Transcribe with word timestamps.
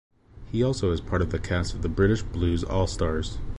He 0.51 0.63
also 0.63 0.91
is 0.91 0.99
part 0.99 1.21
of 1.21 1.29
the 1.29 1.37
cast 1.37 1.75
of 1.75 1.83
The 1.83 1.87
British 1.87 2.23
Blues 2.23 2.63
All 2.63 2.87
Stars. 2.87 3.37